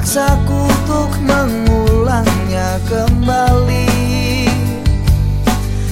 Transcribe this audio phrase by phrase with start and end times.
[0.00, 3.84] memaksaku untuk mengulangnya kembali.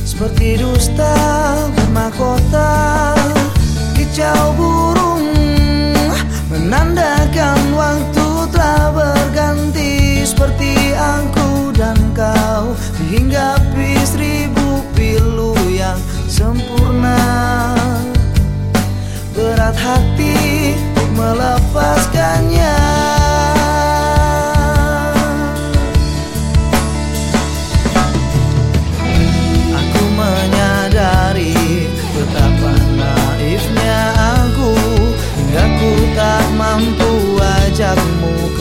[0.01, 1.12] Seperti dusta
[1.77, 3.18] bermakota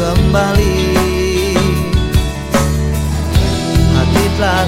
[0.08, 0.76] kembali.
[3.92, 4.64] Hati telah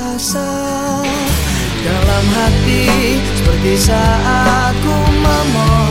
[0.00, 0.48] rasa
[1.84, 2.84] dalam hati
[3.36, 5.89] seperti saat ku memohon.